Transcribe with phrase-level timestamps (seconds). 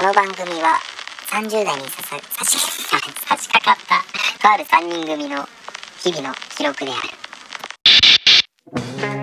[0.00, 0.78] この番組は
[1.30, 4.02] 30代にささ差し差し掛かった
[4.40, 5.46] とある3人組の
[5.98, 6.94] 日々の記録であ
[9.12, 9.19] る。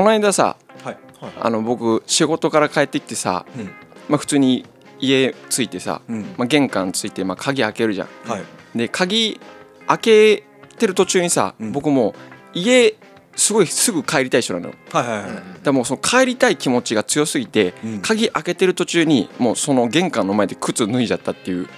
[0.00, 0.96] この間さはい
[1.38, 3.64] あの僕仕事から帰ってきてさ、うん。
[4.08, 4.64] まあ、普通に
[4.98, 6.22] 家着いてさ、うん。
[6.38, 8.08] まあ、玄関着いて、まあ、鍵開けるじゃん。
[8.26, 8.42] はい。
[8.74, 9.38] で鍵
[9.86, 10.44] 開け
[10.78, 11.72] てる途中にさ、うん。
[11.72, 12.14] 僕もう
[12.54, 12.94] 家
[13.36, 15.42] すごいすぐ帰りたい人なのだかはいはいはい。
[15.62, 18.00] らもうその帰りたい気持ちが強すぎて、うん。
[18.00, 21.68] 鍵開けてる途中にもうその玄関の前で靴脱いじゃったっていう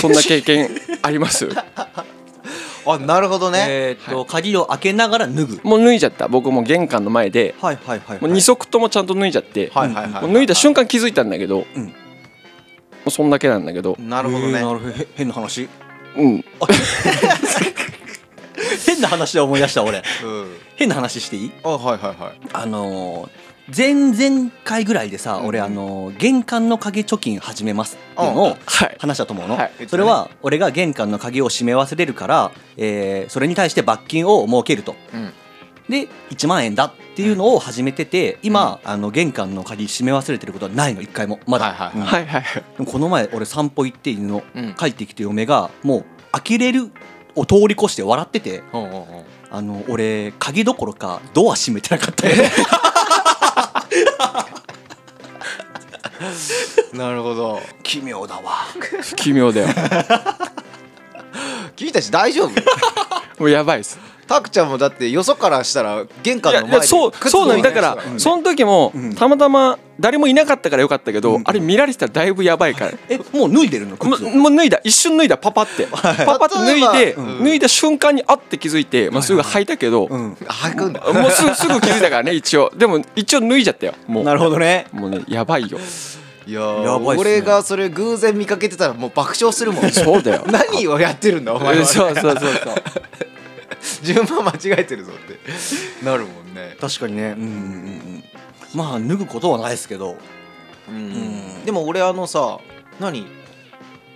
[0.00, 0.70] そんな経験
[1.02, 1.46] あります？
[2.86, 5.60] あなるほどね、えーっと鍵を開けながら脱ぐ。
[5.62, 6.28] もう脱いじゃった。
[6.28, 11.84] 僕もう玄関の前ではいはいはいもう2足ともちゃんと脱いじゃって、はいはいはい、もう脱いだ瞬間気づいたんだけど、うん。
[11.86, 11.92] も
[13.06, 14.90] うそんだけなんだけど、なるほどね、えーなるほど。
[14.92, 15.68] へ変な話？
[16.16, 16.44] うん、
[18.86, 20.02] 変な話で思い出した俺。
[20.24, 20.56] うん。
[20.76, 21.52] 変な話していい？
[21.64, 22.32] あはいはいはい。
[22.52, 25.46] あのー前々回ぐらいでさ、うん。
[25.46, 28.96] 俺あのー玄関の鍵貯金始めますっていうのをはい。
[28.98, 29.72] 話したと思うの、はい。
[29.88, 34.94] それは俺が玄関の鍵を閉め忘れるから、えーそれに対して罰金を設けると。
[35.14, 35.32] うん。
[35.88, 41.40] で1万円だっていうのを始めてて今、あの玄関の鍵閉め忘れてることはないの一回も。
[41.46, 42.00] まだ、はいはいはい。
[42.00, 42.06] うん。
[42.06, 42.42] はいはい
[42.78, 44.74] でもこの前俺散歩行って犬のうん。
[44.74, 46.90] 帰ってきて嫁がもう呆れる
[47.36, 52.38] を通り越して笑っててほうあの俺鍵どころかドア閉めてなかったよう
[56.92, 57.60] なるほど。
[57.82, 58.66] 奇妙だわ。
[59.16, 59.68] 奇妙だよ。
[61.76, 62.50] 君たち大丈夫。
[63.40, 63.98] もうやばいです
[64.30, 72.92] タクちゃんもだってよそからしたら玄関の前でそう靴そうなんだから、る人その時も、うんたまたま誰もいなかったからよかったけど、うんあれ見られてたらだいぶやばいから。
[73.10, 74.80] えもう脱いでるのも靴をもう脱いだ。
[74.84, 75.36] 一瞬脱いだ。
[75.36, 75.86] パパって。
[75.90, 75.98] パ
[76.38, 80.36] パって脱いで、脱いだ瞬間にあって気づいて、まあ、すぐ履いたけど、うん。
[80.46, 81.00] あ履くんだ。
[81.12, 82.70] もうすぐ すぐ気づいたからね一応。
[82.76, 83.94] でも一応脱いじゃったよ。
[84.06, 84.24] もう。
[84.24, 84.86] なるほどね。
[84.92, 85.80] もうねやばいよ。
[86.46, 87.32] いやーやばいっすね。
[87.32, 89.90] 俺がそれ偶然見かけてたらもう爆笑するもん。
[89.90, 90.44] そうだよ。
[90.46, 91.84] 何をやってるんだお前は。
[91.84, 93.29] そうそうそうそう
[94.02, 95.38] 順番間違えてるぞって。
[96.04, 96.76] なるもんね。
[96.80, 97.22] 確かにね。
[97.22, 97.48] うんうんうんう
[98.18, 98.24] ん。
[98.74, 100.16] まあ脱ぐことはないですけど。
[100.88, 100.96] うん
[101.62, 101.64] ん。
[101.64, 102.58] でも俺あのさ
[102.98, 103.26] 何？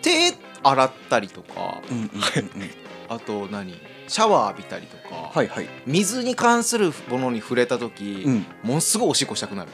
[0.03, 2.71] 手洗ったりとかうんうんうんうん。
[3.09, 3.81] あと何？
[4.07, 5.69] シャワー浴びたりとか、はいはい。
[5.87, 8.47] 水に関するものに触れた時、うん。
[8.63, 9.71] ものすごいおしっこしたくなる。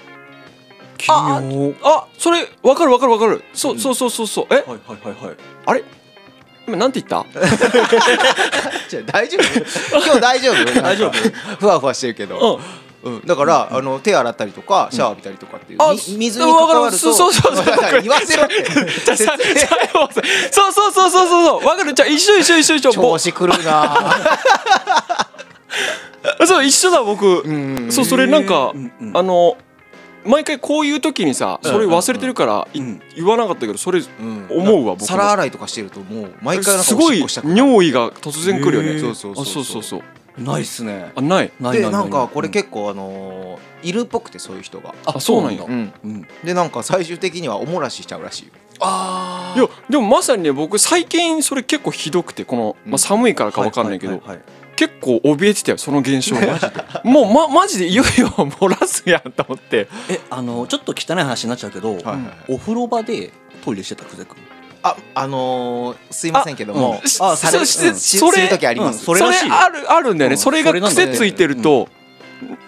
[0.98, 3.42] 奇妙あそれわかるわかるわかる。
[3.54, 3.80] そう,、うん。
[3.80, 4.46] そうそうそうそう。
[4.50, 4.56] え？
[4.56, 5.36] はいはいはいはい。
[5.66, 5.82] あれ？
[6.70, 7.26] 今なんて言った？
[8.88, 9.42] じゃあ大丈夫？
[10.06, 10.81] 今日大丈夫？
[10.82, 11.12] 大丈夫。
[11.58, 12.60] ふわふわしてるけど、
[13.04, 13.12] うん。
[13.12, 16.98] うん、だから、あの手洗ったりとかシャワー浴びたりとかっていう、あみ水に関わると。
[16.98, 17.64] そうそうそうそう。
[18.03, 18.62] 言わせろって。
[18.66, 18.75] そ
[20.69, 23.56] うそうそうそうそうそうわかるじゃあ一緒一緒一緒一緒調子狂うな
[26.38, 29.56] ぼそう一緒だ僕、うんそうそれなんか、うんうんあの
[30.25, 32.69] 毎回こういう時にさそれ忘れてるから、
[33.16, 34.47] 言わなかったけどそれうん。
[34.50, 35.06] 思うわ僕も。
[35.06, 38.98] 皿洗いとかしてるともう毎回すごい尿意が突然来るよね。
[39.00, 40.03] そうそうそうあそうそうそう。
[40.42, 41.12] ないっすね。
[41.14, 41.92] あないでないない。
[41.92, 44.94] なんかこれう結構あのーいるっぽくてそういう人が。
[45.06, 45.64] あそうなんや。
[46.44, 48.53] でなんか最終的にはおもらししちゃうらしいよ。
[48.80, 54.22] あいやでもまさにね僕最近それ結構ひどくてこの、まあ、寒いからか分かんないけど、
[54.80, 56.36] 結構怯えてたよその現象。
[56.36, 59.88] がもうまマジでいよいよ 漏らすやんと思って。
[60.08, 62.22] えあのちょっと汚い話になっちゃうけど、はいはいはい。
[62.48, 63.30] お風呂場で
[63.62, 64.38] トイレしてた久世君。
[64.82, 66.98] ああのーすいませんけども。
[67.20, 69.00] あされそしてうんしそれする時あります。
[69.00, 69.54] うんそれらしいよ。
[69.54, 71.08] あるあるんだよね、うんそれがそれなんだね。
[71.08, 71.86] 癖ついてると、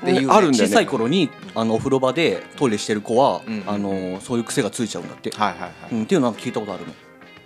[0.03, 0.85] っていうね小さいあるんだよね。
[0.85, 3.65] 頃にあのお風呂場でトイレしてる子は、うん。
[3.67, 6.93] あのそういう癖がついちゃうんだって、はいはいはい、うん、っていうのは聞いたことあるの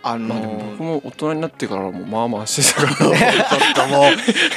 [0.09, 0.34] あの
[0.71, 3.19] 僕も大人になってからもまあまあしてたから。
[3.19, 4.05] ちょっともう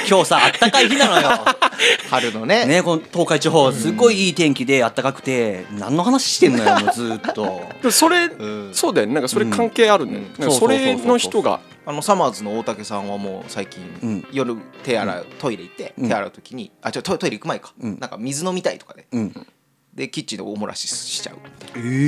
[0.08, 1.28] 今日さあったかい日なのよ。
[1.28, 2.66] ー春のね。
[2.66, 7.62] ねこの東海地方すごいいい天気であったかくて何の話してんのよもうずーっと。
[7.82, 8.70] でそれ、うん。
[8.72, 9.14] そうだよね。
[9.14, 10.10] なんかそれ関係あるん。
[10.10, 11.58] だよね、うんそれの人が。
[11.84, 14.28] あのサマーズの大竹さんはもう最近、うん。
[14.30, 16.08] 夜手洗う、トイレ行ってうん。
[16.08, 17.98] 手洗う時に、あちょトイトイレ行く前か、うん。
[17.98, 19.46] なんか水飲みたいとかでうん
[19.94, 21.36] でキッチンでおもらししちゃう。
[21.44, 21.50] み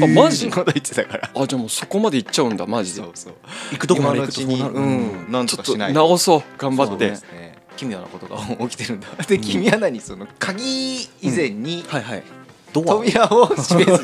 [0.00, 0.48] たいあマジ？
[0.48, 1.30] なこと言ってたから。
[1.34, 3.02] あじゃあもうそこまで行っちゃうんだマジで。
[3.02, 3.34] そうそう。
[3.72, 5.32] 行くとこまで行くとそうなるうん。
[5.32, 5.46] なん。
[5.46, 5.92] ちょっととかしない。
[5.92, 6.42] 直そう。
[6.58, 7.12] 頑張って。
[7.76, 8.38] 奇妙なことが
[8.68, 9.08] 起きてるんだ。
[9.26, 10.00] で君は何？
[10.00, 12.22] その鍵以前にはいはい
[12.72, 13.96] 扉を閉めずに。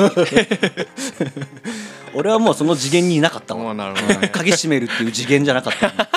[2.14, 3.62] 俺はもうその次元にいなかったわ。
[3.62, 4.28] もうなるほどね。
[4.28, 6.08] 鍵閉めるっていう次元じゃなかった。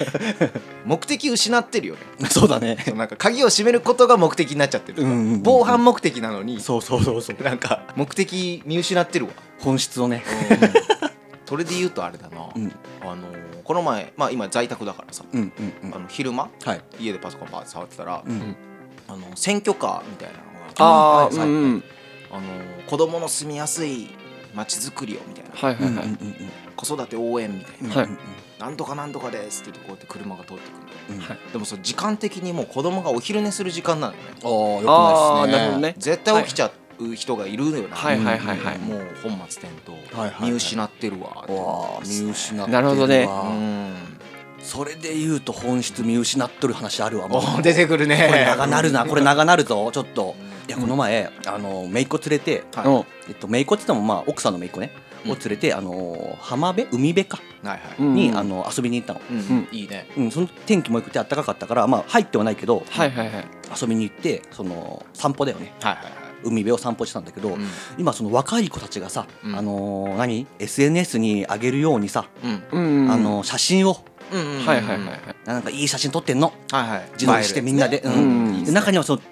[0.84, 2.28] 目的失ってるよね。
[2.28, 2.76] そうだね。
[2.94, 6.60] なんか鍵を閉めることが目的になっちゃってる、うんうんうん防犯目的なのに。
[6.60, 7.42] そうそうそうそう。
[7.42, 10.24] なんか目的見失ってるわ、本質をね。
[11.46, 12.72] それで言うとあれだな、うん。
[13.02, 13.28] あの
[13.64, 15.94] この前まあ今在宅だからさ、うんうんうん。
[15.94, 16.80] あの昼間はい。
[16.98, 18.56] 家でパソコンバーって触ってたら、うん。
[19.08, 21.84] あの選挙カーみたいなのがあーはいうんうん。
[22.30, 22.42] あの
[22.86, 24.08] 子供の住みやすい
[24.54, 26.18] 街づくりをみたいな、はいはいはい、
[26.76, 28.08] 子育て応援みたいな、はい。
[28.58, 30.62] なんとかなんとかですって言ってこうやって車が通って
[31.06, 31.38] くるはい。
[31.52, 34.28] でもその時間的にもう子供がお昼寝する時間なのよね。
[34.42, 35.58] ああよくああないですね。
[35.58, 35.94] なるほどね。
[35.98, 38.18] 絶対起きちゃう人がいるのよな、はい。
[38.18, 38.38] はい。
[38.38, 38.58] はい。
[38.58, 38.78] はい。
[38.78, 40.30] もう本末転倒、はい。
[40.30, 40.40] はい。
[40.40, 40.50] はい。
[40.50, 41.52] 見失ってるわって。
[41.52, 41.62] わあ
[41.98, 42.68] 思い見失ってるわ。
[42.68, 43.24] なるほどね。
[43.24, 43.94] うん。
[44.60, 47.42] それで言うと本質見失っとる話あるわもう。
[47.58, 48.26] お出てくるね。
[48.28, 49.04] これ長なるな。
[49.04, 50.34] これ長なるぞちょっと
[50.66, 54.90] いやこの前あの姪っ子連れてはえっと姪っ子って言ってもまあ奥さんの姪っ子ね
[55.24, 55.30] うん。
[55.32, 56.88] を連れてあの浜辺？
[56.92, 57.38] 海辺か？
[57.62, 58.14] はいはい、うん。
[58.14, 59.20] にあの遊びに行ったの。
[59.30, 59.36] うん。
[59.36, 59.68] うん。
[59.72, 60.06] いいね。
[60.16, 63.46] うんその天気も良くて暖かかったからまあ入ってはないけどはいはいはい。
[63.80, 65.72] 遊びに行ってその散歩だよね。
[65.80, 66.12] はいはいはい。
[66.44, 67.66] 海辺を散歩してたんだけど、うん。
[67.96, 69.56] 今その若い子たちがさ、うん。
[69.56, 72.28] あのー何 SNS に上げるようにさ、
[72.72, 73.04] うん。
[73.04, 73.10] うん。
[73.10, 74.04] あの写真を。
[74.30, 75.20] うんうんうんはいはいはいはい。
[75.46, 76.52] なんかいい写真撮ってんの？
[76.70, 77.08] はいはい。
[77.14, 78.62] 自撮りしてみんなで、うん。
[78.64, 79.22] で中にはその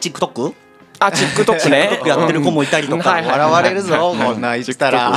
[0.00, 0.54] TikTok?
[1.00, 1.98] あ TikTok ね。
[2.02, 4.14] TikTok やってる子もいたりとか、笑われるぞ。
[4.16, 5.12] こんなん言ったら。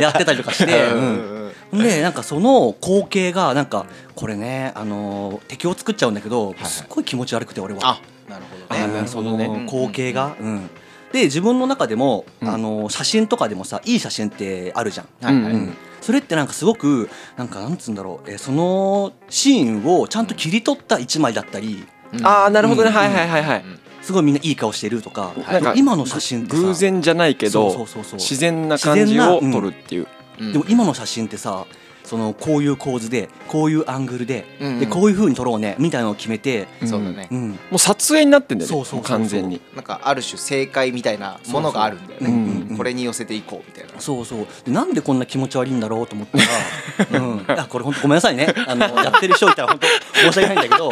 [0.00, 1.82] やってたりとかして、うんうんうん。
[1.82, 7.80] でなんかその光景がなんかこれね、あのー敵を作っちゃうんだけど、はいすっごい気持ち悪くて俺は。
[7.82, 8.00] あ
[8.30, 10.70] なるほどあねなるほどねその光景が、うん。
[11.12, 12.48] で自分の中でも、うん。
[12.48, 15.52] あの写真とかでもさいい写真ってあるじゃん、はいはい。
[15.52, 15.76] うん。
[16.00, 21.84] それってなんかすごくなんかなんつうんだろう、えーそのシーンをちゃんと切り取った一枚だったり。
[22.22, 22.90] ああなるほどね。
[22.90, 22.94] うん。
[22.94, 23.64] はいはいはいはい
[24.04, 28.20] すごいみんないい顔してるとかなんか今の写真ってさ偶然じゃないけそうそどうそうそう。
[28.20, 30.06] 自然な感じを撮るっていう。
[30.38, 30.52] うん。
[30.52, 31.66] でも今の写真ってさ
[32.04, 37.28] そのこういう構図でこういうアングルで,、うんでこういう風に撮ろうねみたいなのを決めて、そうだね。
[37.30, 39.18] うん、もう撮影になってんだよねそうそうそうそう。
[39.18, 39.62] 完全に。
[39.74, 42.26] なんかある種正解みたいなものがあるんだよね。
[42.26, 42.36] そうそう。
[42.36, 44.00] うんうんこれに寄せていこうみたいな。
[44.00, 44.46] そうそう。
[44.66, 48.52] でなんでこんな気持ち悪いんだろうと思ったら、 うん、いやこれ本当ごめんなさいね。
[48.66, 49.86] あのやってる人いたら本当
[50.32, 50.90] 申し訳ないんだけど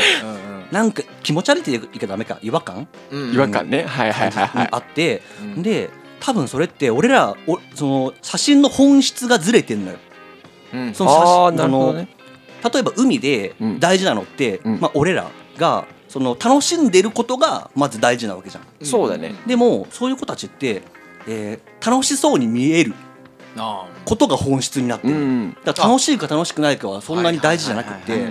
[0.73, 2.89] なんか気持ち悪いって言うけどダメか違和感？
[3.11, 3.23] うん。
[3.23, 3.85] うん違和感ね。
[3.85, 4.69] はいはいはいはい。
[4.73, 5.23] あって、
[5.57, 5.63] うん。
[5.63, 9.99] で多分それって俺らおその写真の本質がずれてんのよ。
[10.75, 10.95] うん。
[10.95, 12.09] その写真ああなるほどね。
[12.73, 13.79] 例えば海でうん。
[13.81, 14.81] 大事なのって、うん。
[14.81, 18.87] まあ、俺らがその楽しんでることがまず大事なわけじゃん。
[18.87, 19.35] そうだね。
[19.47, 20.83] でもそういう子たちって、
[21.29, 22.95] えー楽しそうに見える
[23.57, 25.57] あことが本質になってる、うん。
[25.65, 28.29] だから楽しいか楽しくないかはそんなに大事じゃなくて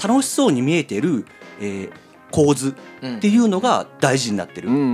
[0.00, 1.26] 楽しそうに見えてる、
[1.62, 1.92] えー
[2.32, 3.16] 構図うん。
[3.18, 4.84] っていうのが大事になってる、うんうんう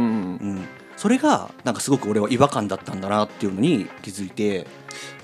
[0.55, 0.65] ん。
[0.97, 4.67] それがなんかすごく俺は違和感だったんだなっていうのに気づいて。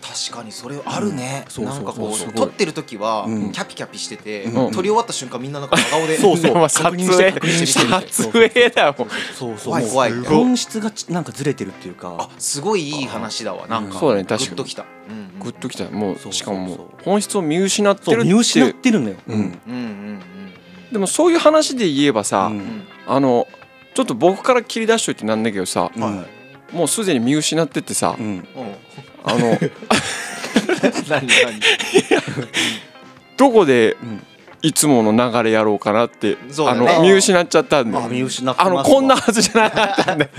[0.00, 3.52] 確かにそれあるね、そうそうなんかこそうう撮ってる時はうん。
[3.52, 4.70] キャピキャピしてて、うん。
[4.70, 6.54] 撮り終わった瞬間みんななんか真顔で そうそう。
[6.54, 9.08] まあ撮確認して影確認して撮影だもん。
[9.36, 9.72] そうそう。
[9.72, 10.12] 怖い怖い。
[10.12, 12.14] 本質がちなんかずれてるっていうか。
[12.20, 13.66] あすごいいい話だわ。
[13.66, 14.50] なんかそうだね確かに。
[14.50, 15.84] グッときた、うんグッときた。
[15.86, 16.30] もそうそうそう。
[16.30, 18.38] うしかももう本質を見失ってそう見るっていう。
[18.40, 19.40] 失ってるのよ、うんうん
[19.72, 20.20] うん
[20.94, 22.86] でもそういう話で言えばさうん。
[23.06, 23.48] あの
[23.94, 26.24] ちょっと僕から切り出しといてなんだけどさうんは
[26.72, 26.74] い。
[26.74, 28.26] もうすでに見失っててさうん。
[28.26, 28.46] うん
[29.24, 29.58] あの
[31.08, 31.26] 何 何？
[33.36, 34.22] どこでうん。
[34.62, 36.36] いつもの流れやろうかなってね。
[36.56, 38.80] の見失っちゃったんであ見失ってますわ。
[38.80, 40.30] あのこんなはずじゃなかったんで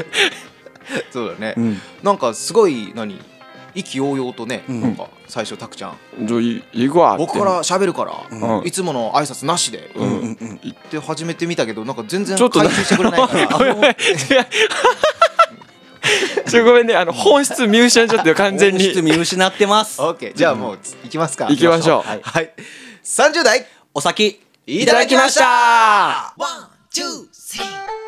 [1.11, 1.81] そうだね、うん。
[2.01, 3.19] なんかすごい何？
[3.75, 4.81] 意気揚々とね、うん。
[4.81, 5.97] なんか最初たくちゃん。
[6.25, 7.25] じゃあい行くわって。
[7.25, 8.65] 僕から喋るから、うん。
[8.65, 10.07] いつもの挨拶なしで、うん。
[10.07, 13.47] うんうん言って始めてみたけどなんか全然ちょっと回収してくれないから。
[13.47, 13.95] ごめんごめん違う
[16.47, 16.95] ちょごめんね。
[16.95, 18.83] あの本質見失っちゃったよ完全に。
[18.83, 20.01] 本質見失ってます。
[20.01, 21.47] オッケーじゃあもう行きますか。
[21.47, 22.07] 行きましょう。
[22.07, 22.21] はい。
[22.23, 22.53] はい。
[23.03, 25.41] 30代お先いただきました。
[25.41, 26.33] た。
[26.37, 28.04] One, two, three。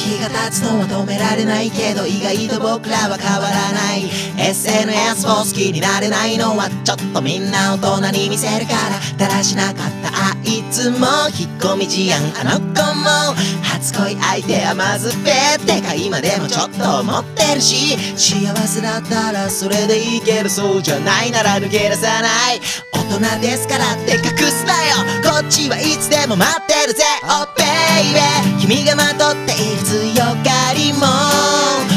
[0.00, 4.08] 日が経つのは止められないけど意外と僕らは変わらない。
[4.38, 9.00] SNS を好きになれないのはちょっとみんな大人に見せるから。
[9.18, 11.06] だらしなかったあいつも
[11.38, 22.60] 引っ込み思案あの子も初恋相手はまずべってか今でもちょっと思ってるし幸せだったらそれでいけるそうじゃないなら抜け出さない
[22.92, 28.18] 大人ですからって隠すなよこっちはいつでも待ってるぜ Oh baby
[28.60, 31.06] 君がまとっている強がりも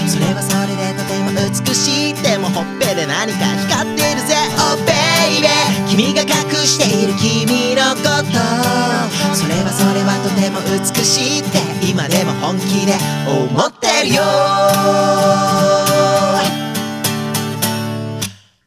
[0.06, 5.50] それはそれでとても美しいでもほっぺで何か光ってるぜ Oh baby
[5.90, 7.93] 君が隠している君の
[9.34, 12.94] それはそれはとても美しいって今でも本気で
[13.28, 14.24] 思ってるよ。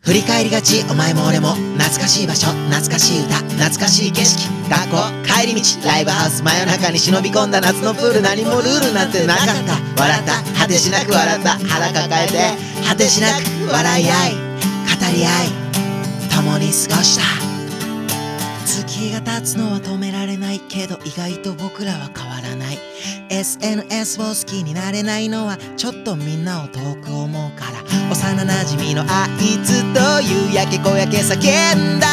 [0.02, 9.76] 振り返りがちお前も俺も懐かしい場所懐かしい歌懐かしい景色学校帰り道ライブハウス真夜中に忍び込んだ夏のプール何もルールなんてなかった。
[10.00, 11.58] 笑った果てしなく笑った。
[11.58, 12.54] 腹抱えて
[12.88, 14.40] 果てしなく笑い合い語
[15.12, 15.50] り合い
[16.30, 17.45] 共に過ごした。
[18.96, 22.78] 月が経つのは止められないけど意外と僕らは変わらない。
[23.28, 27.84] SNS を好きになれないのはちょっとみんなを遠く思うから。
[28.10, 31.36] 幼なじみのあいつと夕焼け小焼け叫
[31.76, 32.06] んだ。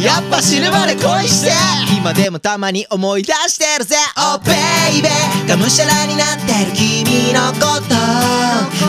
[0.00, 1.50] やっぱ死ぬまで恋して。
[1.98, 3.96] 今でもたまに思い出してるぜ。
[4.16, 5.02] Oh baby
[5.48, 7.96] がむしゃらになってる君のこと。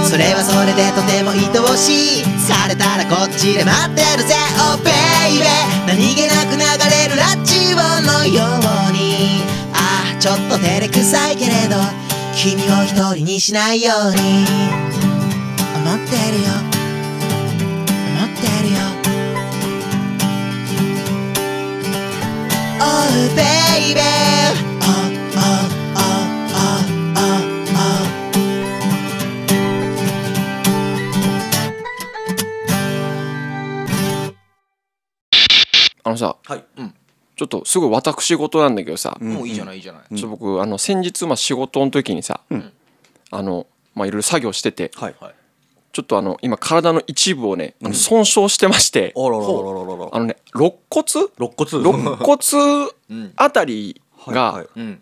[0.07, 2.23] それはそれでとても愛おしい。
[2.43, 4.35] されたらこっちで待ってるぜ。
[4.69, 5.41] Oh baby
[5.87, 6.59] 何気なく流
[6.89, 7.02] れ
[8.23, 9.43] のように。
[9.73, 11.75] ああちょっと照れくさいけれど
[12.35, 14.17] 君を一人にしないように。
[15.75, 16.47] 思ってるよ。
[18.07, 18.79] 思ってるよ。
[22.79, 22.85] Oh
[23.35, 23.99] baby.
[24.81, 24.93] Oh
[25.35, 26.01] oh oh
[26.45, 26.79] oh
[27.17, 27.31] oh.
[27.75, 27.91] oh
[36.05, 36.63] あのさはい
[37.35, 39.33] ちょっとすごい私事なんだけどさ、ん。
[39.33, 40.15] もういいじゃないいいじゃない。
[40.15, 42.41] ちょっと僕あの先日まあ仕事の時にさ、
[43.31, 45.15] あのまあいろいろ作業しててはい。
[45.19, 45.35] はい。
[45.91, 50.09] ちょっとあの今体の一部をね、あの損傷してまして、あららららららら。
[50.11, 51.05] あのね肋骨？
[51.37, 51.71] 肋骨。
[51.83, 53.33] 肋骨うん。
[53.35, 54.67] あたりが、はいはい。
[54.75, 55.01] うん。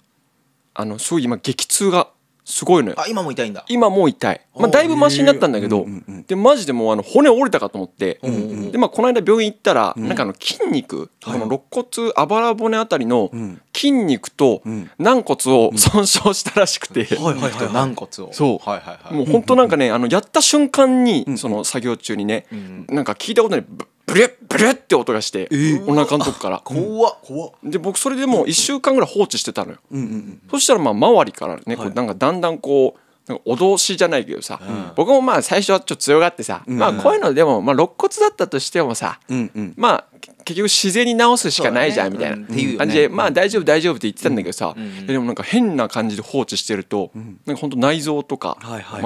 [0.73, 2.10] あのすごい今激痛が
[2.51, 2.95] すごいのよ。
[2.99, 3.63] あ今も痛いんだ。
[3.69, 5.85] 今もう痛い、まあ、だいぶマシになったんだけど、
[6.27, 11.39] でマジでもうあの骨折れたかと思って、うんうんでまあこの間病院行ったら、なんかあの筋肉、はい。
[11.39, 13.61] この肋骨あばら骨あたりのん。
[13.73, 14.89] 筋肉とん。
[14.99, 17.71] 軟骨を損傷したらしくて、はいはいはいはい。
[17.73, 18.33] 軟骨を。
[18.33, 18.69] そう。
[18.69, 19.13] はいはいはい。
[19.13, 25.47] もう本当なんかねあのやった瞬間に、その作業中にね、んなんか聞いたことないブブレッブレッって音がして、
[25.87, 26.59] お腹のとこから。
[26.63, 27.51] 怖っ怖っ。
[27.63, 31.91] で僕それでもう1週間ぐらい放置してたのよ、うんうんそしたらまあ周りからねこはい。
[31.91, 32.99] うなんかだんだんこう
[33.45, 34.59] 脅しじゃないけどさ、
[34.95, 39.73] 僕もまあ最初はちょっと強がってさ、まあこういうのでもまあ肋骨だったとしてもさ、うんうん。
[39.77, 40.05] まあ
[40.43, 42.47] 結局自然に治すしかないじゃんみたいな
[42.77, 47.11] 感じで、まあ大丈夫大丈夫って言ってたんだけどさ、でもなんか変な感じで放置してると、
[47.45, 48.57] なんか本当内臓とか、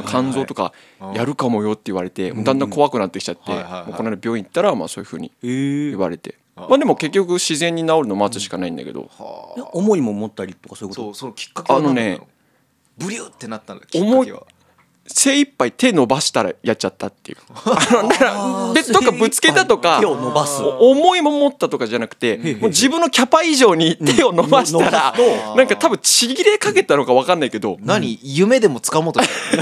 [0.08, 0.72] 肝臓とか
[1.14, 3.88] やるかもよって言われて、もうだんだん怖くなってきちゃって、はいはいはい。
[3.88, 9.10] もうこの間病院行ったらまあそういうふうにえー言われて、まあでも結局自然に治るの待つしかないんだけど、
[9.58, 11.08] いや重いもん持ったりとかそういうこと？
[11.08, 12.22] そうそのきっかけあのね
[12.98, 14.44] ブリューってなったんだきっ重いかけは。
[15.08, 17.38] 精一杯手伸ばしたらやっちゃったっていう。
[17.54, 18.34] あのだから
[18.74, 20.64] ベッドかぶつけたとか 手を伸ばす。
[20.64, 27.78] お重いもん持ったとかじゃなくてもう自分のキャパ以上に手を伸ばしたらうんなんか多分ちぎれかけたのか分かんないけど。
[27.82, 28.20] 何？
[28.24, 29.22] 夢でも掴もうと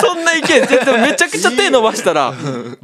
[0.00, 2.78] そんな意見全然めちゃくちゃ手伸ばしたらブ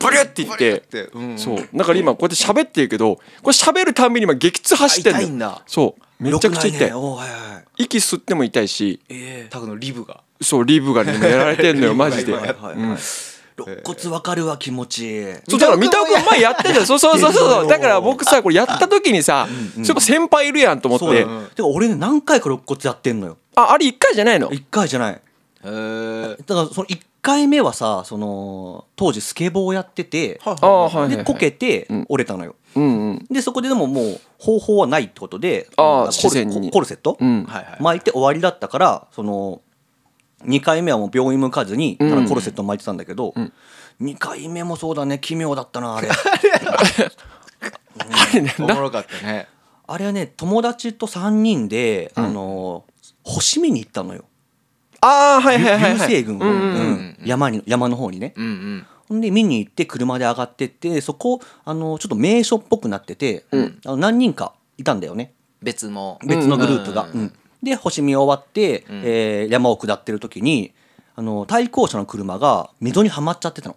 [0.00, 1.38] ブリュっていってってうん。
[1.38, 1.68] そう。
[1.72, 5.26] だから今こうやって喋ってるけどこれ喋るたんびに今激痛走ってんのよ。
[5.26, 5.62] 痛いんだ。
[5.66, 6.92] そうめちゃくちゃ痛い
[7.76, 10.22] 息吸っても痛いしえタグのリブが。
[10.40, 12.32] そうリブがね今やられてんのよ マジで。
[13.56, 15.20] 肋骨わかるわ気持ち。
[15.20, 17.66] いいそうだから三田君前やったじゃんそうそうそうそう。
[17.70, 19.46] だから僕さこれやった時にさ
[20.00, 21.04] 先輩いるやんと思って。
[21.06, 23.36] そうだよてか俺ね何回か肋骨やってんのよ。
[23.54, 24.50] ああれ一回じゃないの？
[24.50, 25.12] 一回じゃない。
[25.14, 25.20] へ
[25.64, 31.16] えだからその1回目はさその当時スケボーやっててああはいはいはい。
[31.16, 32.04] でこけてん。
[32.08, 32.56] 折れたのよ。
[32.74, 37.16] うんうんでそこででももう方法はないってことでコルコルセット？
[37.20, 37.44] うん。
[37.44, 39.60] はいはい巻いて終わりだったからその
[40.44, 43.32] 2回目はもう病院向かずにただコルセット巻いてたんだけど、
[44.00, 45.18] 2回目もそうだね。
[45.18, 46.08] 奇妙だったなあれ。
[47.98, 49.48] あれねなおもろかったね。
[49.86, 52.84] あれはね友達と3人で、あの
[53.22, 54.24] 星見に行ったのよ。
[55.00, 55.98] ああはいはいはい流はい。
[55.98, 56.56] 星群を、うんうん。
[56.56, 56.60] う
[56.92, 57.16] ん。
[57.24, 58.34] 山に山の方にね。
[58.36, 63.56] うんうんほんで見に行って車で上がってってそこあのちょっと名所っぽくなってて、あ
[63.90, 65.32] の何人かいたんだよね。
[65.62, 66.18] 別の。
[66.26, 67.08] 別のグループが。
[67.12, 67.20] うん。
[67.20, 67.32] うん。
[67.62, 70.72] で星見終わって、えー山を下ってる時に
[71.16, 73.76] あの対向車の車が溝にはまっちゃってたの。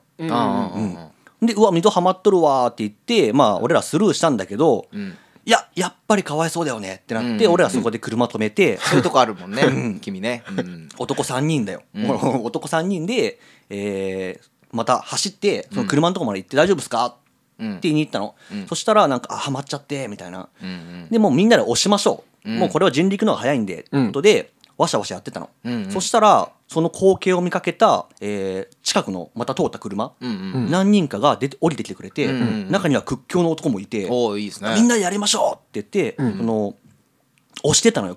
[1.41, 5.15] でうわ溝はまっとるわーって言ってまあ俺らスルーしたんだけど、うん。
[5.45, 7.53] いややっぱりかわいそうだよねってなって、うん。
[7.53, 10.43] 俺らそこで車止めて、そういうとこあるもんね君ね。
[10.49, 10.89] うん。
[10.97, 12.09] 男3人だよ、うん。
[12.43, 17.17] 男3人で、えーまた走ってその車のとこまで行って大丈夫ですか？
[17.59, 17.71] うん。
[17.71, 18.67] って言いに行ったの、うん。
[18.67, 20.47] そしたらなんかあはまっちゃってみたいな。
[20.61, 21.07] うんうん。
[21.09, 22.59] でもうみんなで押しましょう、うん。
[22.59, 25.91] もうこれは人力の方が早いんでってことで、わしゃわしゃやってたの、うんうん。
[25.91, 30.71] そしたらその光景を見かけた、えー近くのまた通った車、うんうん。
[30.71, 32.71] 何人かが出て降りてきてくれて、うんうんうん。
[32.71, 34.75] 中には屈強の男もいて、おおいいですね。
[34.75, 36.75] みんなでやりましょうって言って、その
[37.63, 38.15] 押してたのよ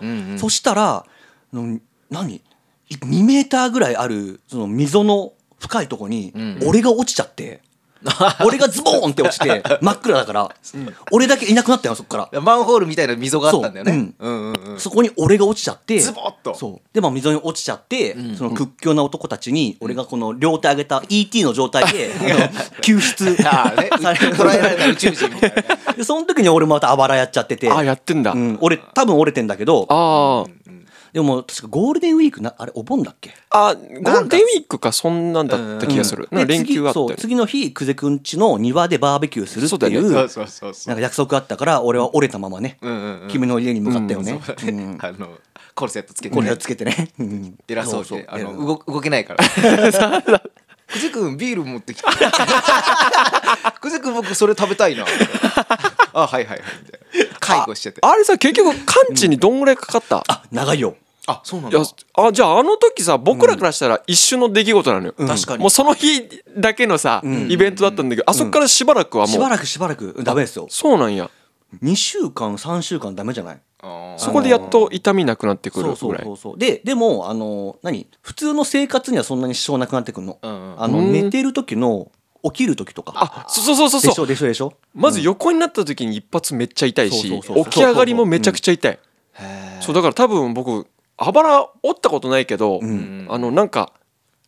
[0.00, 0.38] うんうん。
[0.38, 1.06] そしたらあ
[1.52, 1.80] の
[2.10, 2.42] 何
[2.90, 5.32] ？2メーターぐらいあるその溝の
[5.64, 6.60] 深いとこにん。
[6.66, 7.60] 俺が落ちちゃって、
[8.44, 10.54] 俺がズボーンって落ちて 真っ暗だから、
[11.10, 12.40] 俺だけいなくなったよそっから。
[12.40, 14.12] マンホールみたいな溝があったんだよね。
[14.76, 16.54] そこに俺が落ちちゃってズボッと。
[16.54, 16.88] そう。
[16.92, 18.36] でも溝に落ちちゃって、ん。
[18.36, 22.10] その屈強な男たちに俺がこの両手上げた ET の状態で、
[22.82, 23.88] 救出ああね。
[24.00, 25.64] され捉えられた宇宙人みたい
[25.96, 26.04] な。
[26.04, 27.70] その時に俺またあばらやっちゃってて。
[27.70, 30.44] あやってんだ、うん、俺多分折れてんだけどあ
[31.14, 33.30] でも確かゴールデンウィークなあれお盆だっけ？
[33.50, 40.88] ああゴールデンウィークかそんなんだった気がする、でなんか連休あった次そう次の日久世くんちの庭でバーベキューするっていうそうだよそうそうそうそう。
[40.88, 43.28] なんか約束あったから俺は折れたままね、うんうんうん。
[43.28, 44.98] 君の家に向かったよね、そうん。
[45.00, 45.38] あの
[45.76, 47.58] コルセットつけてこれをつけてね、うん。
[47.68, 50.42] 偉そうであのうん動動けないから。
[50.86, 52.08] くじくんビール持ってきて。
[53.80, 55.04] くじくん僕それ食べたいな。
[56.12, 56.60] あはいはいはい。
[56.84, 57.38] みたいな。
[57.38, 58.00] 介護してて。
[58.02, 61.78] あれさ結局完治にどんぐらいかかった、あ長いよあそうなんだ。
[61.78, 65.60] いやあじゃああの時さ僕らからしたら一瞬の出来事なのよ、確かに。
[65.60, 70.22] もうその日だけのさ、イベントだったんだけどあそこからしばらくはもう、しばらくしばらく。
[70.22, 70.66] ダメですよ。
[70.68, 71.30] そうなんや。
[71.82, 73.60] 2週間3週間ダメじゃない？
[74.16, 76.24] そこでやっと痛みなくなってくるそうぐらい。
[76.24, 78.06] そうそうそうででもあの何？
[78.20, 80.82] 普通の生活にはそんなに支障なくなってくるの,、うんうん。
[80.82, 81.12] あのうん。
[81.12, 82.10] 寝てる時の
[82.44, 83.12] 起きる時とか。
[83.16, 84.74] あそうそうそうでしょそうでしょでしょ？
[84.94, 88.98] まず横になった時に一発めっちゃ痛いしそうそうそう起き上がりもめちゃくちゃ痛い。
[89.80, 93.26] そうだから多分僕あばら折ったことないけど、ん。
[93.28, 93.92] あのなんか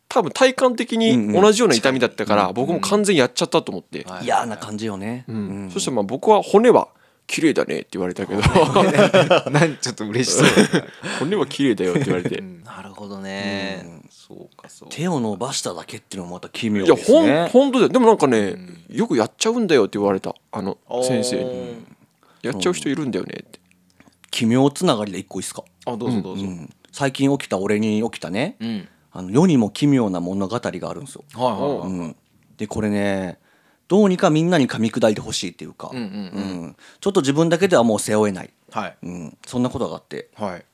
[0.09, 5.35] 多分体感的に同じような痛みだったから、僕も完全にやっちゃったと思って、はい嫌な感じよね、うん。
[5.35, 5.71] うん。
[5.71, 6.89] そしてまあ僕は骨は
[7.27, 8.41] 綺麗だねって言われたけど。
[9.51, 10.47] なんちょっと嬉しそう。
[11.19, 12.39] 骨は綺麗だよって言われて。
[12.39, 12.63] うん。
[12.63, 14.01] なるほどね。
[14.09, 14.95] そうかそうか。
[14.95, 17.49] 手を伸ばしただけっていうのもまた奇妙いやほんですね。
[17.51, 17.89] 本当だよ。
[17.89, 18.55] でもなんかね、
[18.89, 20.35] よくやっちゃうんだよって言われた。
[20.51, 21.97] あの先生に。
[22.43, 23.59] やっちゃう人いるんだよねって、
[24.31, 26.43] 奇妙つながりで一個いいっすか、あどうぞどうぞ。
[26.43, 26.73] うん。
[26.91, 28.87] 最近起きた俺に起きたね、うん。
[29.11, 31.87] あの世にも奇妙な物語があるんですよ、はいはいはい。
[31.87, 32.15] うん、
[32.57, 33.39] でこれね
[33.87, 36.61] どうにかみんなに噛み砕いてほしいっていうか、うんうんうん。
[36.63, 36.75] うん。
[36.99, 38.97] ちょっと自分だけではもう背負えない、はい。
[39.01, 40.29] うん、そんなことがあって。
[40.35, 40.65] はい。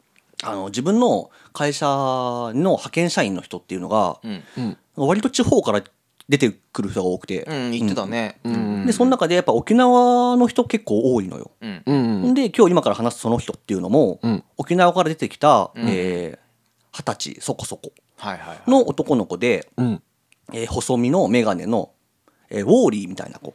[0.45, 4.77] あの自分の会社の派遣社員の人っていうのが、うん。
[4.95, 5.83] 割と地方から
[6.29, 8.39] 出てくる人が多くて、うん言ってたね。
[8.43, 8.85] うん。
[8.85, 11.51] でその中でやっぱ沖縄の人結構多いのよ。
[11.61, 11.83] うん。
[11.85, 11.93] う
[12.29, 12.33] ん。
[12.33, 14.43] で今日今から話すその人っていうのも、うん。
[14.57, 16.43] 沖縄から出てきた二十、えー
[17.03, 18.69] 歳そこそこはいはいはい。
[18.69, 20.01] の男の子で、うん。
[20.53, 21.91] えー細身の眼鏡の、
[22.49, 23.53] えーウォーリーみたいな子。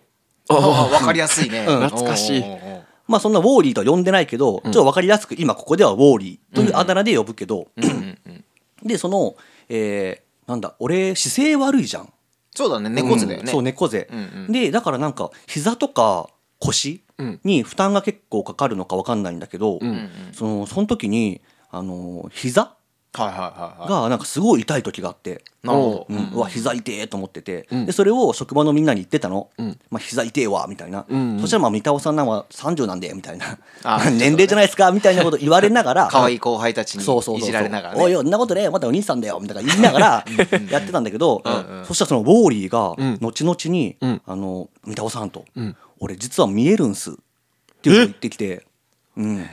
[0.51, 1.65] ああ分かりやすいね。
[1.69, 1.81] うん。
[1.81, 2.41] 懐かしい。
[2.41, 8.45] おーおーおーまあそんなウォーリーとは呼んでないけど、ちょっと分かりやすく今ここではウォーリーというあだ名で呼ぶけど、うんうんうん。
[8.87, 9.35] でその、
[9.71, 12.11] えーなんだ俺姿勢悪いじゃん
[12.59, 13.43] そうだね猫背だよね。
[13.43, 14.53] うんそう猫背、うんうん。
[14.53, 17.41] でだからなんか膝とか腰うん。
[17.45, 21.41] に負担が結構かかるのか分かんないんだけど、うんそのその時に
[21.71, 22.75] あの膝
[23.13, 26.15] がなんかすごい痛い時があって、なるほど。
[26.15, 26.31] うん。
[26.35, 27.87] うわ膝痛えと思ってて、うん。
[27.87, 29.79] でそれを職場のみんなに言ってたの、うん。
[29.91, 32.95] まあ、膝痛えわみたいな、うんそしたらまあ三田尾さんなんは30な。
[32.95, 36.09] んでみたいなあ 年齢じゃないですかみたいなこと言われながら。
[36.11, 37.49] 可愛い後輩たちにそうそうそうそう。
[37.49, 38.03] いじられながらね。
[38.03, 40.25] おいおいそんなことねまたお兄さんだよみたいな言いながら
[40.71, 41.87] やってたんだけど、うんうん。
[41.87, 43.19] そしたらそのウォーリーがうん。
[43.21, 44.23] 後々に「うん。
[44.27, 45.77] あの三田尾さんと、うん。
[46.01, 47.15] 俺実は見えるんす」っ
[47.81, 48.65] て言ってきて、
[49.17, 49.47] うん、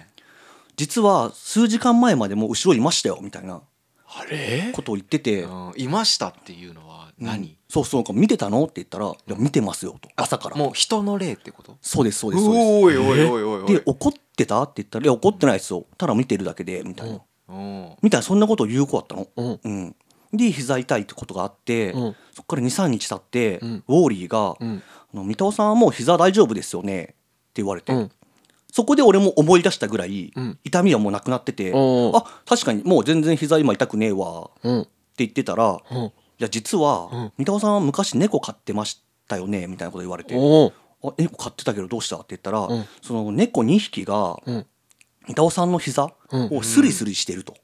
[0.76, 3.62] 実は数時間前までもう後ろいましたよみたいな
[4.08, 4.72] あれ？
[4.74, 5.44] ことを言ってて。
[5.44, 7.58] うんいましたっていうのは何？
[7.70, 8.64] そうそう見てたの？
[8.64, 10.10] って言ったら「いや見てますよ」と。
[10.16, 10.56] 朝から。
[10.56, 11.78] もう人の霊ってこと？
[11.82, 13.76] そうですそうですそうでおいおいおいおいおすい。
[13.76, 14.62] で怒ってた？
[14.64, 15.86] って言ったら「いや怒ってないですよ。
[15.98, 17.20] ただ見てるだけで」みたいな。
[17.48, 19.28] うんみたいなそんなことを言う子だったの。
[19.36, 19.60] うん。
[19.64, 19.96] うん。
[20.34, 22.16] で膝痛いってことがあって、うん。
[22.34, 23.84] そっから23日経って、うん。
[23.88, 24.84] ウォーリーが「うん。
[25.14, 27.16] あの三田尾さんはもう膝大丈夫ですよね」って
[27.56, 28.12] 言われて、うん
[28.76, 30.60] そこで俺も思い出したぐらい、うん。
[30.66, 32.18] 痛みはもうなくなってて「おー。
[32.18, 35.98] あ確かにもう全然膝今痛くねえわ」ってうん言ってたら「うん。
[35.98, 37.32] いや実は、うん。
[37.38, 40.74] 三田尾さんは昔猫飼ってましたよね」みたいなこと言われて「おー。
[41.06, 42.86] あ猫飼ってたけどどうした?」って言ったら、うん。
[43.02, 44.66] その猫2匹がうん。
[45.30, 47.56] 三田尾さんの膝をスリスリしてると。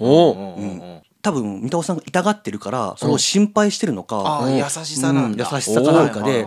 [0.00, 0.34] おー。
[0.34, 0.80] うんうん。
[0.80, 5.44] うん多分三田尾さんが痛がってるからそれを心配してるのか、ああ優しさなんだ。
[5.44, 6.46] うん優しさかなんかで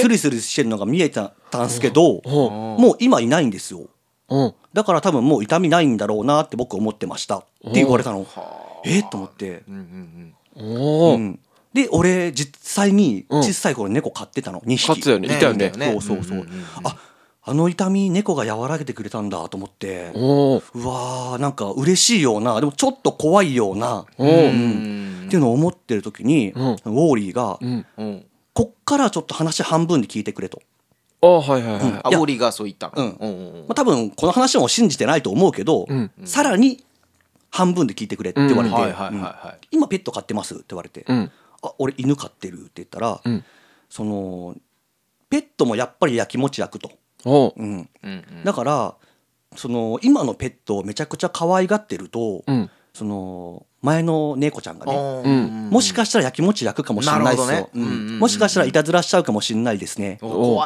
[0.00, 3.88] スリスリしてるのが見えたたんすけど、おもう今いないんですよ。
[4.28, 4.54] うん。
[4.72, 7.38] だから多分もう痛みないんだろうなって僕思ってました。
[7.38, 8.24] って言われたの。
[8.84, 9.00] え？
[9.00, 10.76] っと思って、うんうんうん。
[10.76, 11.40] おーうん。
[11.74, 13.42] で俺実際にうん。
[13.42, 14.86] 小さい頃猫飼ってたの2匹。
[14.86, 15.26] 飼ってたよね。
[15.26, 15.70] いたよね。
[15.70, 16.46] ねそうそうそう、んんん。
[16.84, 16.96] あ
[17.44, 20.12] あの痛み猫が和らげてくれたんだと思って。
[20.14, 20.18] う
[20.86, 25.26] わーなんか嬉しいようなでもちょっと怖いような、おうーん。
[25.26, 26.62] っていうのを思ってる時に、うん。
[26.62, 27.58] ウォーリーが、
[28.54, 30.62] こっからちょっと話半分で聞いてくれと。
[31.22, 32.00] あはいはいはい。
[32.04, 32.94] あいやボリがそう言ったの。
[32.96, 33.10] うん。
[33.12, 36.10] うんうんまあ、多分この話も信じてないと思うけど、うん。
[36.24, 36.84] さらに
[37.50, 38.74] 半分で聞いてくれって言われて、
[39.70, 41.30] 今ペット飼ってますって言われて、うん。
[41.62, 43.44] あ俺犬飼ってるって言ったら、うん。
[43.88, 44.54] その
[45.28, 46.90] ペットもやっぱりやきもち焼くと、
[47.24, 48.08] おーうん、うんう
[48.40, 48.44] ん。
[48.44, 48.94] だから
[49.56, 52.70] その今のペットをめちゃくちゃ可愛がってると、うん。
[52.92, 55.70] その前の猫ちゃんがね、うん。
[55.70, 57.68] もしかしたらやきもち焼くかもしれないですよ、ね。
[57.74, 57.82] うん。
[57.82, 58.18] うんうんうん。
[58.18, 60.18] もしかしたらいたずらしちゃうかもしれないですね、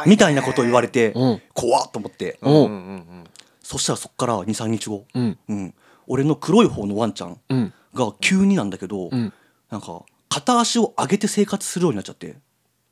[0.07, 1.42] みたいなことを言われて、うん。
[1.55, 3.25] 怖っと思って、おうんうんうん。
[3.62, 5.38] そしたらそっから23日後、うん。
[5.49, 5.75] うん、
[6.09, 7.73] 俺の黒い方のワンちゃんうん。
[7.95, 9.33] が急になんだけど、うん。
[9.71, 12.37] なんか片足を上げて生活するようになっちゃって、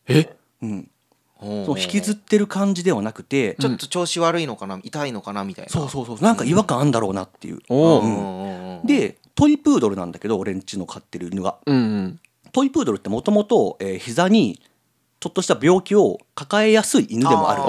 [0.08, 0.36] え？
[0.62, 0.90] うん、うん
[1.66, 5.70] その引きずってる感じではなくて、ちょっと調子悪いのかな痛いのかなみたいな。
[5.70, 7.78] そうそうそうなんか違和感あんだろうなっていう、うん。
[7.78, 11.56] うんうんでトイプードルなんだけど俺んちの飼ってる犬が。
[11.66, 12.20] うんうん。
[12.52, 14.60] トイプードルってもともと膝に
[15.18, 17.62] ちょっとした病気を抱えやすい犬でもある。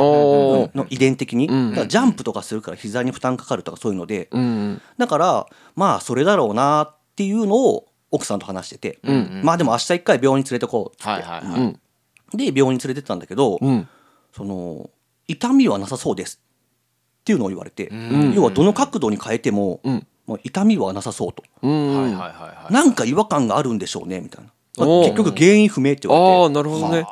[0.75, 1.69] の遺伝的に、うん。
[1.71, 4.41] だからジャンプとかするから膝に負担かかるとかそういうので、うん。
[4.41, 9.41] うんだからまあそれだろうなっていうのを奥さんと話してて、うん。
[9.43, 11.61] まあでも明日一回病院に連れてこうっつって、はいはいはい。
[11.61, 11.79] うん
[12.38, 13.88] で病院に連れてったんだけど、うん。
[14.32, 14.89] その
[15.28, 16.39] 痛みはなさそうです。
[17.21, 18.34] っていうのを言われて、ん。
[18.34, 20.08] 要はどの角度に変えても、うん。
[20.28, 22.02] もう痛みはなさそうと、うん。
[22.04, 22.32] はいはいはい
[22.63, 22.74] はい。
[22.74, 27.06] なんか違和感があるんでしょうねみたいな、まあ結局原因不明って言わああれて、なるほどね。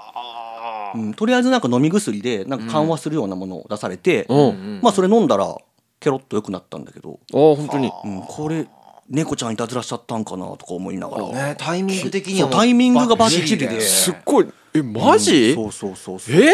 [0.95, 1.13] うん。
[1.13, 4.79] とりあえずなんか飲み薬でなんか緩和するようなものを出されて、うん。
[4.81, 5.55] まあそれ飲んだら
[5.99, 7.91] ケロッと良くなったんだけど、ああ本当に。
[8.03, 8.67] うん、これ
[9.09, 13.81] 猫ちゃんいたずらしちゃったんかなとか思いながら、ねタイミング的にはタイミングがバッチリで。
[13.81, 15.53] すっごいえマジ？
[15.53, 16.35] そうそうそうそう。
[16.35, 16.53] え？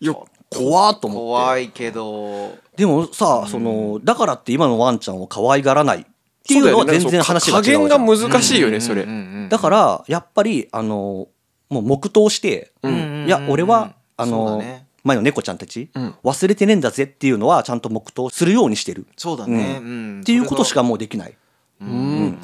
[0.00, 0.14] いや
[0.50, 1.22] 怖っと思って。
[1.22, 2.56] 怖いけど。
[2.76, 6.00] でもさ、そのだからって今のワンちゃんを可愛がらない。
[6.00, 6.04] っ
[6.46, 7.88] ていうのは全然話が違うじゃん。
[7.88, 9.02] 加減が難しいよねそれ。
[9.02, 9.10] うん。
[9.10, 9.12] う
[9.46, 9.48] ん。
[9.48, 11.28] だからやっぱりあの
[11.68, 13.24] もう黙祷して、うん。
[13.26, 14.62] いや俺はあの、
[15.02, 16.14] 前の猫ちゃんたち、うん。
[16.22, 19.06] 忘れてねえんだぜっていうのはちゃんと黙祷するようにしてる。
[19.16, 19.78] そうだね。
[19.80, 20.20] ううん。
[20.20, 21.30] っていうことしかもうできない。
[21.32, 21.34] っ
[21.80, 22.38] うん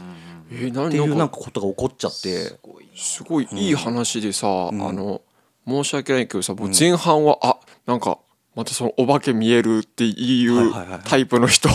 [0.60, 2.58] えなていうなんんかかことが起こっちゃって。
[2.96, 4.76] すごいいいい話でさ、あん。
[4.78, 5.22] の
[5.66, 8.18] 申し訳ないけどさもう前半は、あなんか
[8.54, 11.68] またそのお化け見えるっていはいうタイプの人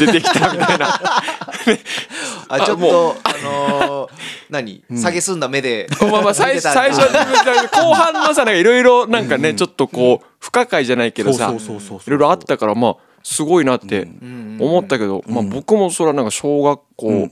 [0.00, 1.00] 出てきたみたいな。
[2.48, 4.10] あちょっとあのー
[4.50, 4.84] 何？
[4.96, 17.30] 下げすんだ目でまあまあ最最初は後半のさいろいろなんかね、ちょっとこう不可解じゃないけどさいろいろあったからまあすごいなってん思ったけど、まあ、僕もそれはなんか小学校、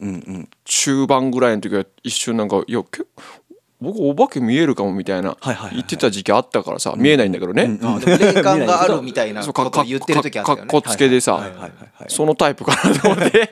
[0.64, 3.02] 中盤ぐらいの時は一瞬なんかいやけ
[3.78, 5.36] 僕お化け見えるかもみたいな
[5.72, 10.62] 言ってた時期あったからさ見えないんだけどね、霊感があるみたいな ことを言ってる時あったよね。
[10.62, 12.08] かかっこつけでさ、はいはいはいはい。
[12.08, 13.50] そのタイプかなと思って。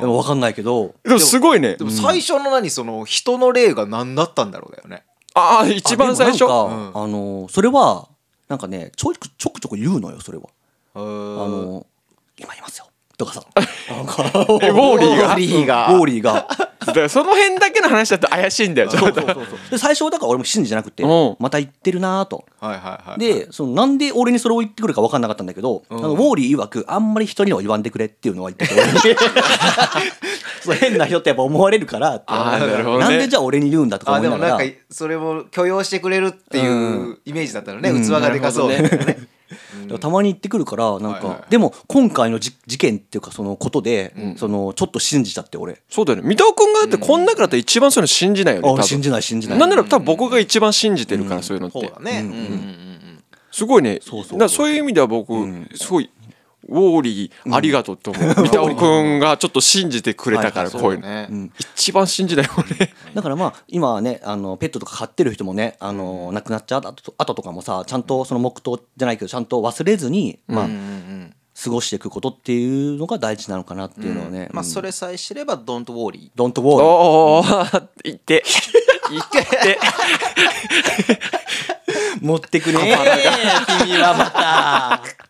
[0.00, 0.94] でも分かんないけど。
[1.04, 1.76] でもすごいね。
[1.76, 5.04] でも最初の何その人の霊が何だったんだろうだよね。
[5.34, 6.44] ああ一番最初。
[6.44, 8.08] あのそれは
[8.48, 10.44] なんかねちょくちょくちょく言うのよそれは
[10.94, 11.86] ああの
[12.38, 12.86] 今いますよ。
[13.16, 13.42] とかさ
[13.90, 14.24] なんか
[14.62, 15.26] えウォーリーが。
[15.26, 15.88] ウォーリーが。
[15.92, 16.46] ウォーリーが。
[16.86, 19.20] だからその辺だけの話だと怪しいんだよちょっと。
[19.70, 21.36] で最初だから俺も信じじゃなくてうん。
[21.38, 22.46] また言ってるなと。
[22.58, 28.80] はいはいはいでそのなんで俺にそれを言ってくるか分かんなかったんだけど、あのウォーリー曰くあんまり人には言わんでくれっていうのは言ってて。
[28.80, 28.98] 俺 に
[30.62, 33.04] そう変な人ってやっぱ思われるからってあーなるほどね。
[33.04, 34.46] なんでじゃあ俺に言うんだとかあ思いながら。
[34.46, 37.90] でもなんかそれも許容してくれるっていうイメージだったのね。
[37.92, 38.68] 器がでかそう。
[38.70, 39.28] ね
[40.00, 45.80] たまに言ってくるからなんか、でも今回のじ事件っていうかそのことで、そのちょっと信じちゃって俺。
[45.88, 46.28] そうだよね。
[46.28, 48.80] 三田君がだってこん中だったら一番そういうの信じないよね多分。
[48.80, 49.58] あ信じない信じない。
[49.58, 51.80] なんなら多分僕が一番信じてるからそういうのって。
[51.80, 53.24] そうだねうんうんうん。
[53.50, 54.00] すごいね。
[54.02, 54.68] そうそうそう。
[54.70, 55.32] いう意味では僕
[55.74, 56.10] すごい
[56.70, 58.34] ウォーリーありがとうと思う。
[58.34, 61.06] 三田君がちょっと信じてくれたからはいこういうの。
[61.06, 61.50] ね。
[61.58, 62.94] 一番信じないもんね。
[63.12, 71.34] だからまあ今はねあのペットとか飼ってる人もねあの亡くなっちゃう後後とかもさちゃんとその黙祷じゃないけどちゃんと忘れずに、まあうんうんうん。
[71.62, 77.42] 過ごしていくことっていうのが大事なのかなっていうのはね、まあそれさえ知ればドントウォーリドントウォールおお
[78.02, 78.42] 言って
[79.10, 79.78] 言って
[82.22, 82.96] 持ってくね
[83.82, 85.29] 君はまた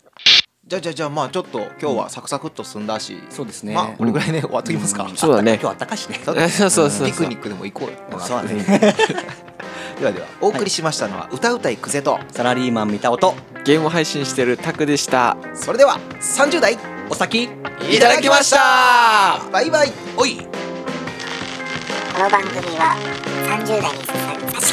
[0.70, 3.74] じゃあじゃあじゃあまあちょっと今日はサクサクっと済んだしそうですね。
[3.74, 5.10] まあこれぐらいで終わっときますか。
[5.16, 5.54] そうだね。
[5.60, 6.20] 今日あったかしね。
[6.24, 7.06] そうそうそうそう。
[7.08, 8.20] ピクニックでも行こうよ。
[8.20, 8.62] そうだね。
[9.98, 13.34] ではではお送りしましたのは歌うたいクゼとサラリーマン見た音。
[13.64, 15.36] ゲーム配信してるタクでした。
[15.56, 16.78] それでは30代
[17.08, 17.50] お先
[17.90, 19.40] いただきました。
[19.50, 19.92] バイバイ。
[20.16, 20.36] おい。
[20.36, 22.96] この番組は
[23.44, 24.66] 30代に差し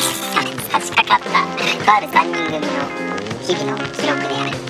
[0.69, 2.67] 差し掛かったとある3人組の
[3.41, 4.66] 日々の記録である